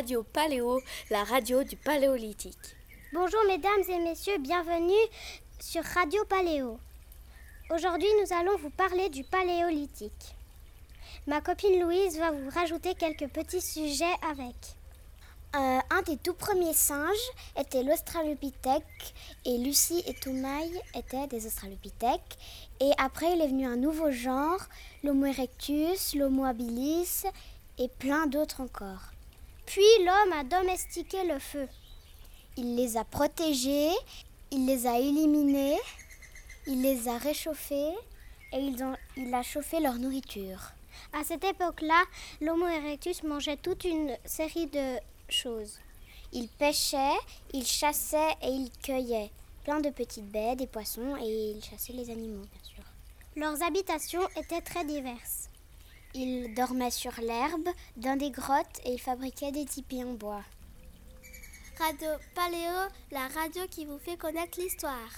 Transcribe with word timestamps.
Radio 0.00 0.22
Paléo, 0.22 0.80
la 1.10 1.24
radio 1.24 1.62
du 1.62 1.76
Paléolithique. 1.76 2.74
Bonjour 3.12 3.40
mesdames 3.46 3.82
et 3.86 3.98
messieurs, 3.98 4.38
bienvenue 4.38 4.94
sur 5.60 5.84
Radio 5.84 6.24
Paléo. 6.24 6.78
Aujourd'hui 7.68 8.08
nous 8.22 8.34
allons 8.34 8.56
vous 8.56 8.70
parler 8.70 9.10
du 9.10 9.24
Paléolithique. 9.24 10.34
Ma 11.26 11.42
copine 11.42 11.82
Louise 11.82 12.18
va 12.18 12.30
vous 12.30 12.48
rajouter 12.48 12.94
quelques 12.94 13.28
petits 13.28 13.60
sujets 13.60 14.16
avec. 14.30 14.54
Euh, 15.54 15.80
un 15.90 16.02
des 16.06 16.16
tout 16.16 16.32
premiers 16.32 16.72
singes 16.72 17.30
était 17.58 17.82
l'Australopithèque 17.82 19.14
et 19.44 19.58
Lucie 19.58 20.02
et 20.06 20.14
Toumaï 20.14 20.80
étaient 20.94 21.26
des 21.26 21.44
Australopithèques. 21.44 22.38
Et 22.80 22.92
après, 22.96 23.34
il 23.34 23.42
est 23.42 23.48
venu 23.48 23.66
un 23.66 23.76
nouveau 23.76 24.10
genre, 24.10 24.62
l'Homo 25.04 25.26
erectus, 25.26 26.14
l'Homo 26.14 26.46
habilis 26.46 27.24
et 27.76 27.88
plein 27.88 28.26
d'autres 28.26 28.62
encore. 28.62 29.10
Puis 29.70 30.04
l'homme 30.04 30.32
a 30.32 30.42
domestiqué 30.42 31.22
le 31.22 31.38
feu. 31.38 31.68
Il 32.56 32.74
les 32.74 32.96
a 32.96 33.04
protégés, 33.04 33.92
il 34.50 34.66
les 34.66 34.84
a 34.88 34.98
éliminés, 34.98 35.78
il 36.66 36.82
les 36.82 37.06
a 37.06 37.16
réchauffés 37.16 37.92
et 38.52 38.58
ils 38.58 38.82
ont, 38.82 38.96
il 39.16 39.32
a 39.32 39.44
chauffé 39.44 39.78
leur 39.78 39.94
nourriture. 39.94 40.72
À 41.12 41.22
cette 41.22 41.44
époque-là, 41.44 42.02
l'Homo 42.40 42.66
erectus 42.66 43.22
mangeait 43.22 43.58
toute 43.58 43.84
une 43.84 44.16
série 44.24 44.66
de 44.66 44.98
choses. 45.28 45.78
Il 46.32 46.48
pêchait, 46.48 47.18
il 47.52 47.64
chassait 47.64 48.34
et 48.42 48.48
il 48.48 48.72
cueillait 48.82 49.30
plein 49.62 49.78
de 49.78 49.90
petites 49.90 50.32
baies, 50.32 50.56
des 50.56 50.66
poissons 50.66 51.16
et 51.22 51.52
il 51.52 51.62
chassait 51.62 51.92
les 51.92 52.10
animaux, 52.10 52.42
bien 52.42 52.64
sûr. 52.64 52.82
Leurs 53.36 53.62
habitations 53.62 54.26
étaient 54.34 54.62
très 54.62 54.84
diverses. 54.84 55.49
Il 56.14 56.54
dormait 56.54 56.90
sur 56.90 57.12
l'herbe, 57.20 57.68
dans 57.96 58.18
des 58.18 58.30
grottes 58.30 58.80
et 58.84 58.94
il 58.94 59.00
fabriquait 59.00 59.52
des 59.52 59.64
tipis 59.64 60.02
en 60.02 60.14
bois. 60.14 60.42
Radio 61.78 62.08
Paléo, 62.34 62.88
la 63.12 63.28
radio 63.28 63.62
qui 63.70 63.84
vous 63.84 63.98
fait 63.98 64.16
connaître 64.16 64.60
l'histoire. 64.60 65.10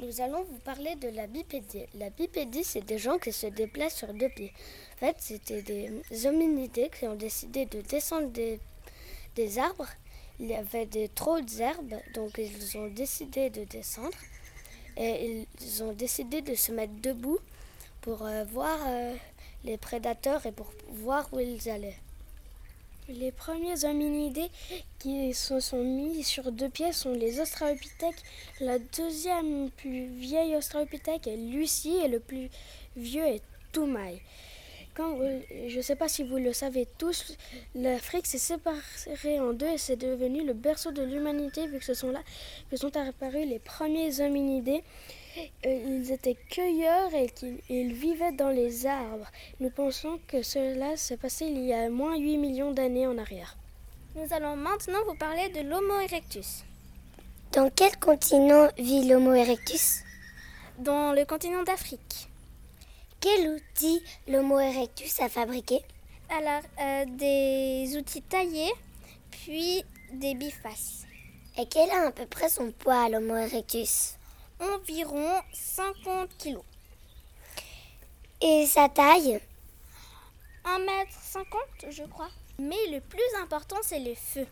Nous 0.00 0.20
allons 0.20 0.42
vous 0.42 0.58
parler 0.58 0.96
de 0.96 1.08
la 1.08 1.26
bipédie. 1.26 1.84
La 1.94 2.10
bipédie, 2.10 2.64
c'est 2.64 2.84
des 2.84 2.98
gens 2.98 3.18
qui 3.18 3.32
se 3.32 3.46
déplacent 3.46 3.98
sur 3.98 4.12
deux 4.12 4.28
pieds. 4.30 4.52
En 4.94 4.98
fait, 4.98 5.16
c'était 5.20 5.62
des 5.62 6.26
hominidés 6.26 6.90
qui 6.98 7.06
ont 7.06 7.14
décidé 7.14 7.66
de 7.66 7.80
descendre 7.80 8.28
des, 8.28 8.58
des 9.36 9.58
arbres. 9.58 9.88
Il 10.40 10.46
y 10.46 10.54
avait 10.54 10.86
des, 10.86 11.08
trop 11.08 11.40
d'herbes, 11.40 11.94
donc 12.14 12.38
ils 12.38 12.76
ont 12.78 12.88
décidé 12.88 13.48
de 13.50 13.64
descendre. 13.64 14.18
Et 14.96 15.46
ils 15.60 15.82
ont 15.84 15.92
décidé 15.92 16.42
de 16.42 16.54
se 16.54 16.72
mettre 16.72 16.94
debout 17.00 17.38
pour 18.00 18.26
euh, 18.26 18.44
voir 18.44 18.78
euh, 18.86 19.14
les 19.64 19.76
prédateurs 19.76 20.46
et 20.46 20.52
pour 20.52 20.72
voir 20.88 21.28
où 21.32 21.40
ils 21.40 21.68
allaient. 21.68 21.98
Les 23.08 23.32
premiers 23.32 23.84
hominidés 23.84 24.50
qui 25.00 25.34
se 25.34 25.58
sont 25.58 25.82
mis 25.82 26.22
sur 26.22 26.52
deux 26.52 26.68
pieds 26.68 26.92
sont 26.92 27.12
les 27.12 27.40
Australopithèques. 27.40 28.22
La 28.60 28.78
deuxième 28.78 29.70
plus 29.70 30.06
vieille 30.06 30.54
Australopithèque 30.54 31.26
est 31.26 31.36
Lucie 31.36 31.98
et 32.04 32.08
le 32.08 32.20
plus 32.20 32.48
vieux 32.96 33.26
est 33.26 33.42
Toumaï. 33.72 34.20
Quand 34.94 35.16
je 35.66 35.76
ne 35.76 35.82
sais 35.82 35.96
pas 35.96 36.08
si 36.08 36.22
vous 36.22 36.36
le 36.36 36.52
savez 36.52 36.86
tous, 36.98 37.36
l'Afrique 37.74 38.26
s'est 38.26 38.38
séparée 38.38 39.40
en 39.40 39.54
deux 39.54 39.68
et 39.68 39.78
c'est 39.78 39.96
devenu 39.96 40.44
le 40.44 40.52
berceau 40.52 40.92
de 40.92 41.02
l'humanité 41.02 41.66
vu 41.66 41.78
que 41.78 41.84
ce 41.84 41.94
sont 41.94 42.10
là 42.10 42.20
que 42.70 42.76
sont 42.76 42.96
apparus 42.96 43.46
les 43.46 43.58
premiers 43.58 44.20
hominidés. 44.20 44.82
Euh, 45.38 46.00
ils 46.02 46.12
étaient 46.12 46.36
cueilleurs 46.50 47.14
et 47.14 47.28
qu'ils 47.28 47.92
vivaient 47.92 48.32
dans 48.32 48.50
les 48.50 48.86
arbres. 48.86 49.30
Nous 49.60 49.70
pensons 49.70 50.18
que 50.26 50.42
cela 50.42 50.96
s'est 50.96 51.16
passé 51.16 51.46
il 51.46 51.64
y 51.64 51.72
a 51.72 51.88
moins 51.88 52.16
8 52.16 52.38
millions 52.38 52.72
d'années 52.72 53.06
en 53.06 53.18
arrière. 53.18 53.56
Nous 54.16 54.32
allons 54.32 54.56
maintenant 54.56 54.98
vous 55.06 55.14
parler 55.14 55.48
de 55.50 55.60
l'Homo 55.60 56.00
erectus. 56.00 56.64
Dans 57.52 57.70
quel 57.70 57.96
continent 57.98 58.68
vit 58.78 59.06
l'Homo 59.08 59.32
erectus? 59.32 60.02
Dans 60.78 61.12
le 61.12 61.24
continent 61.24 61.62
d'Afrique. 61.62 62.28
Quel 63.20 63.50
outil 63.50 64.02
l'Homo 64.26 64.58
erectus 64.58 65.20
a 65.20 65.28
fabriqué? 65.28 65.82
Alors, 66.30 66.62
euh, 66.80 67.04
des 67.06 67.96
outils 67.96 68.22
taillés, 68.22 68.72
puis 69.30 69.84
des 70.12 70.34
bifaces. 70.34 71.04
Et 71.58 71.66
quel 71.66 71.88
est 71.88 71.92
à 71.92 72.10
peu 72.12 72.26
près 72.26 72.48
son 72.48 72.72
poids, 72.72 73.08
l'Homo 73.08 73.36
erectus? 73.36 74.16
Environ 74.60 75.40
50 75.52 76.36
kilos. 76.36 76.64
Et 78.42 78.66
sa 78.66 78.88
taille? 78.88 79.40
1m50, 80.64 81.90
je 81.90 82.02
crois. 82.04 82.28
Mais 82.58 82.76
le 82.90 83.00
plus 83.00 83.20
important, 83.42 83.78
c'est 83.82 84.00
le 84.00 84.14
feu. 84.14 84.46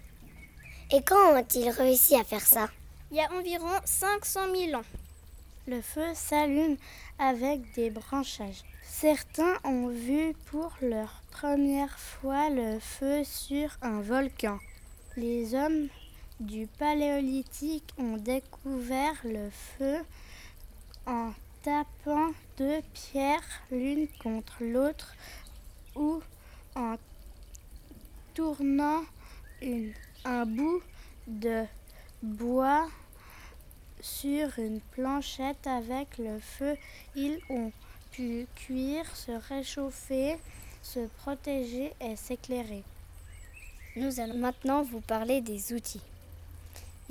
Et 0.91 1.03
quand 1.03 1.37
ont-ils 1.37 1.69
réussi 1.69 2.17
à 2.17 2.25
faire 2.25 2.47
ça? 2.47 2.69
Il 3.11 3.19
y 3.19 3.21
a 3.21 3.31
environ 3.33 3.69
500 3.85 4.41
000 4.55 4.81
ans. 4.81 4.85
Le 5.67 5.83
feu 5.83 6.15
s'allume 6.15 6.79
avec 7.19 7.75
des 7.75 7.91
branchages. 7.91 8.65
Certains 8.83 9.59
ont 9.65 9.89
vu 9.89 10.35
pour 10.47 10.73
leur 10.81 11.23
première 11.31 11.99
fois 11.99 12.49
le 12.49 12.81
feu 12.81 13.23
sur 13.25 13.77
un 13.83 14.01
volcan. 14.01 14.59
Les 15.17 15.55
hommes 15.55 15.89
du 16.41 16.67
Paléolithique 16.79 17.93
ont 17.99 18.17
découvert 18.17 19.15
le 19.25 19.51
feu 19.51 19.99
en 21.07 21.33
tapant 21.63 22.31
deux 22.57 22.81
pierres 22.95 23.63
l'une 23.71 24.07
contre 24.23 24.63
l'autre 24.63 25.15
ou 25.97 26.21
en 26.77 26.97
tournant 28.35 29.03
un 30.25 30.47
bout 30.47 30.81
de 31.27 31.65
bois 32.23 32.89
sur 34.01 34.59
une 34.59 34.81
planchette 34.93 35.67
avec 35.67 36.19
le 36.19 36.39
feu. 36.39 36.77
Ils 37.17 37.41
ont 37.51 37.73
pu 38.13 38.47
cuire, 38.55 39.17
se 39.17 39.33
réchauffer, 39.33 40.37
se 40.83 41.01
protéger 41.19 41.93
et 42.01 42.15
s'éclairer. 42.15 42.85
Nous 43.97 44.21
allons 44.21 44.39
maintenant 44.39 44.83
vous 44.83 45.01
parler 45.01 45.41
des 45.41 45.73
outils. 45.73 46.03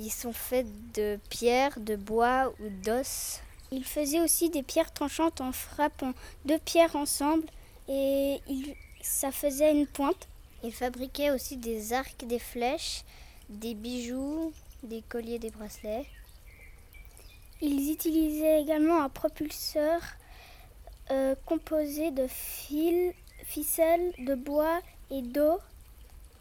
Ils 0.00 0.12
sont 0.12 0.32
faits 0.32 0.66
de 0.94 1.18
pierres, 1.28 1.80
de 1.80 1.96
bois 1.96 2.52
ou 2.60 2.68
d'os. 2.84 3.40
Ils 3.72 3.84
faisaient 3.84 4.20
aussi 4.20 4.48
des 4.48 4.62
pierres 4.62 4.92
tranchantes 4.92 5.40
en 5.40 5.52
frappant 5.52 6.12
deux 6.44 6.58
pierres 6.58 6.96
ensemble 6.96 7.46
et 7.88 8.40
il, 8.48 8.74
ça 9.02 9.32
faisait 9.32 9.72
une 9.72 9.86
pointe. 9.86 10.28
Ils 10.62 10.72
fabriquaient 10.72 11.30
aussi 11.30 11.56
des 11.56 11.92
arcs, 11.92 12.24
des 12.26 12.38
flèches, 12.38 13.04
des 13.48 13.74
bijoux, 13.74 14.52
des 14.82 15.02
colliers, 15.02 15.38
des 15.38 15.50
bracelets. 15.50 16.06
Ils 17.60 17.90
utilisaient 17.90 18.60
également 18.60 19.02
un 19.02 19.08
propulseur 19.08 20.00
euh, 21.10 21.34
composé 21.46 22.10
de 22.10 22.26
fils, 22.28 23.14
ficelles, 23.44 24.12
de 24.18 24.34
bois 24.34 24.80
et 25.10 25.22
d'eau. 25.22 25.58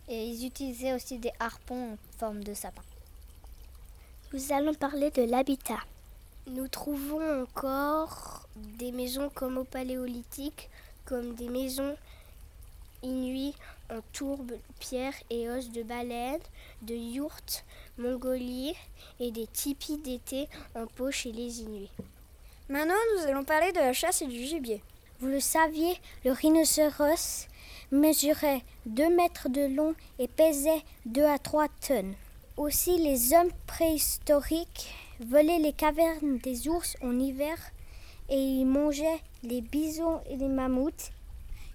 Et 0.10 0.26
ils 0.26 0.46
utilisaient 0.46 0.94
aussi 0.94 1.18
des 1.18 1.32
harpons 1.40 1.94
en 1.94 1.98
forme 2.20 2.44
de 2.44 2.54
sapin. 2.54 2.84
Nous 4.34 4.52
allons 4.52 4.74
parler 4.74 5.10
de 5.12 5.22
l'habitat. 5.22 5.80
Nous 6.48 6.68
trouvons 6.68 7.44
encore 7.44 8.46
des 8.58 8.92
maisons 8.92 9.30
comme 9.34 9.58
au 9.58 9.64
paléolithique, 9.64 10.70
comme 11.06 11.34
des 11.36 11.48
maisons 11.48 11.96
inuits 13.04 13.56
en 13.90 14.02
tourbe, 14.12 14.52
pierre 14.80 15.14
et 15.30 15.50
os 15.50 15.70
de 15.70 15.82
baleine, 15.82 16.42
de 16.82 16.94
yourtes, 16.94 17.64
Mongolie 17.98 18.76
et 19.22 19.32
des 19.32 19.48
tipis 19.48 19.98
d'été 19.98 20.50
en 20.76 20.88
peau 20.88 21.10
chez 21.10 21.32
les 21.32 21.62
Inuits. 21.62 21.92
Maintenant, 22.68 22.96
nous 23.16 23.28
allons 23.28 23.46
parler 23.46 23.72
de 23.72 23.80
la 23.80 23.94
chasse 23.94 24.22
et 24.22 24.28
du 24.28 24.44
gibier. 24.44 24.84
Vous 25.22 25.28
le 25.28 25.40
saviez, 25.40 25.98
le 26.26 26.34
rhinocéros 26.34 27.48
mesurait 27.92 28.62
2 28.88 29.10
mètres 29.16 29.48
de 29.48 29.74
long 29.74 29.96
et 30.20 30.28
pesait 30.28 30.84
2 31.06 31.24
à 31.24 31.40
3 31.40 31.70
tonnes. 31.88 32.16
Aussi, 32.58 32.98
les 32.98 33.34
hommes 33.34 33.52
préhistoriques 33.68 34.92
volaient 35.20 35.60
les 35.60 35.74
cavernes 35.74 36.40
des 36.40 36.68
ours 36.68 36.98
en 37.04 37.20
hiver 37.20 37.56
et 38.30 38.40
ils 38.40 38.66
mangeaient 38.66 39.22
les 39.44 39.62
bisons 39.62 40.22
et 40.28 40.38
les 40.38 40.48
mammouths. 40.48 41.12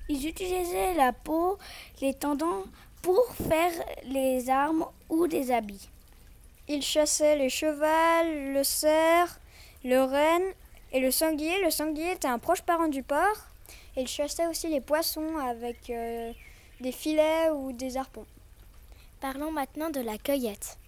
Ils 0.09 0.27
utilisaient 0.27 0.95
la 0.95 1.13
peau, 1.13 1.57
les 2.01 2.15
tendons 2.15 2.65
pour 3.01 3.25
faire 3.49 3.73
les 4.07 4.51
armes 4.51 4.85
ou 5.09 5.29
des 5.29 5.53
habits. 5.53 5.89
Ils 6.67 6.83
chassaient 6.83 7.37
les 7.37 7.49
chevals, 7.49 8.53
le 8.53 8.65
cerf, 8.65 9.39
le 9.85 10.03
renne 10.03 10.53
et 10.93 10.99
le 10.99 11.13
sanglier. 11.13 11.63
Le 11.63 11.71
sanglier 11.71 12.11
était 12.11 12.27
un 12.27 12.41
proche 12.41 12.63
parent 12.63 12.89
du 12.89 13.05
porc. 13.05 13.47
Ils 13.97 14.09
chassaient 14.09 14.49
aussi 14.49 14.67
les 14.67 14.81
poissons 14.81 15.39
avec 15.39 15.91
euh, 15.91 16.33
des 16.81 16.93
filets 16.93 17.51
ou 17.51 17.73
des 17.73 17.97
harpons. 17.97 18.27
Parlons 19.23 19.53
maintenant 19.53 19.91
de 19.91 20.01
la 20.01 20.19
cueillette. 20.19 20.79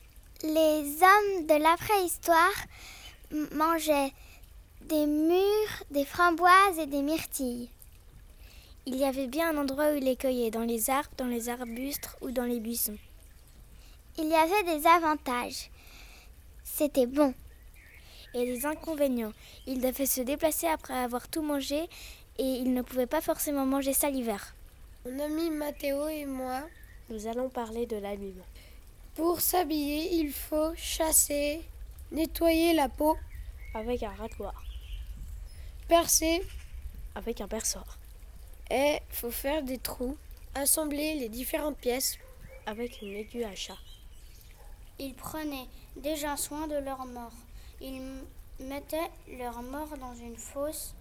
Les 0.42 0.82
hommes 0.82 1.46
de 1.46 1.54
la 1.54 1.76
préhistoire 1.76 2.66
mangeaient 3.52 4.12
des 4.80 5.06
mûres, 5.06 5.84
des 5.92 6.04
framboises 6.04 6.80
et 6.80 6.86
des 6.86 7.02
myrtilles. 7.02 7.70
Il 8.86 8.96
y 8.96 9.04
avait 9.04 9.28
bien 9.28 9.50
un 9.50 9.62
endroit 9.62 9.92
où 9.92 9.94
ils 9.94 10.02
les 10.02 10.16
cueillaient, 10.16 10.50
dans 10.50 10.64
les 10.64 10.90
arbres, 10.90 11.12
dans 11.16 11.28
les 11.28 11.48
arbustes 11.48 12.08
ou 12.22 12.32
dans 12.32 12.42
les 12.42 12.58
buissons. 12.58 12.98
Il 14.18 14.26
y 14.26 14.34
avait 14.34 14.64
des 14.64 14.84
avantages. 14.84 15.70
C'était 16.64 17.06
bon. 17.06 17.34
Et 18.34 18.46
des 18.46 18.66
inconvénients. 18.66 19.32
Il 19.68 19.80
devait 19.80 20.06
se 20.06 20.22
déplacer 20.22 20.66
après 20.66 20.98
avoir 20.98 21.28
tout 21.28 21.42
mangé 21.42 21.88
et 22.38 22.42
il 22.42 22.74
ne 22.74 22.82
pouvait 22.82 23.06
pas 23.06 23.20
forcément 23.20 23.64
manger 23.64 23.92
ça 23.92 24.10
l'hiver. 24.10 24.56
Mon 25.06 25.20
ami 25.20 25.50
Mathéo 25.50 26.08
et 26.08 26.24
moi, 26.24 26.64
nous 27.10 27.26
allons 27.26 27.48
parler 27.48 27.86
de 27.86 27.96
l'habillement. 27.96 28.44
Pour 29.14 29.40
s'habiller, 29.40 30.14
il 30.14 30.32
faut 30.32 30.74
chasser, 30.76 31.62
nettoyer 32.10 32.72
la 32.74 32.88
peau 32.88 33.16
avec 33.74 34.02
un 34.02 34.14
rasoir, 34.14 34.64
percer 35.88 36.42
avec 37.14 37.40
un 37.40 37.48
perçoir, 37.48 37.98
et 38.70 38.98
faut 39.10 39.30
faire 39.30 39.62
des 39.62 39.78
trous, 39.78 40.16
assembler 40.54 41.14
les 41.14 41.28
différentes 41.28 41.78
pièces 41.78 42.18
avec 42.66 43.02
une 43.02 43.14
aiguille 43.14 43.44
à 43.44 43.54
chat. 43.54 43.78
Ils 44.98 45.14
prenaient 45.14 45.68
déjà 45.96 46.36
soin 46.36 46.66
de 46.66 46.76
leur 46.76 47.04
mort. 47.06 47.32
Ils 47.80 48.00
mettaient 48.60 49.10
leur 49.38 49.62
mort 49.62 49.96
dans 49.98 50.14
une 50.14 50.36
fosse, 50.36 50.94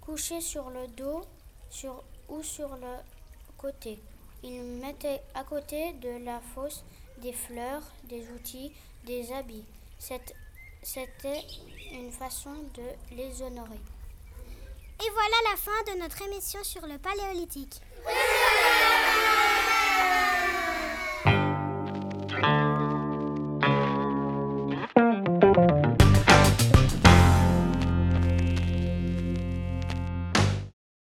couchée 0.00 0.40
sur 0.40 0.70
le 0.70 0.86
dos 0.88 1.22
sur, 1.70 2.02
ou 2.28 2.42
sur 2.42 2.76
le 2.76 2.96
côté. 3.56 3.98
Ils 4.42 4.62
mettaient 4.62 5.22
à 5.34 5.44
côté 5.44 5.92
de 5.94 6.24
la 6.24 6.40
fosse 6.40 6.84
des 7.18 7.32
fleurs, 7.32 7.82
des 8.04 8.28
outils, 8.30 8.72
des 9.04 9.32
habits. 9.32 9.64
C'était 9.98 11.44
une 11.92 12.12
façon 12.12 12.54
de 12.74 13.16
les 13.16 13.42
honorer. 13.42 13.80
Et 15.00 15.10
voilà 15.10 15.36
la 15.50 15.56
fin 15.56 15.92
de 15.92 16.00
notre 16.00 16.22
émission 16.22 16.62
sur 16.62 16.86
le 16.86 16.98
paléolithique. 16.98 17.80